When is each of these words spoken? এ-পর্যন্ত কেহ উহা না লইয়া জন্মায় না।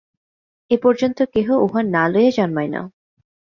এ-পর্যন্ত 0.71 1.17
কেহ 1.33 1.47
উহা 1.57 1.81
না 1.85 2.03
লইয়া 2.07 2.31
জন্মায় 2.37 2.67
না। 2.67 2.81